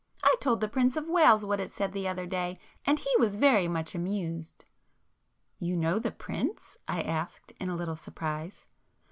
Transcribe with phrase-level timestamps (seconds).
[0.23, 2.57] I told the Prince of Wales what it said the other day,
[2.87, 4.65] and he was very much amused."
[5.59, 8.65] "You know the Prince?" I asked, in a little surprise.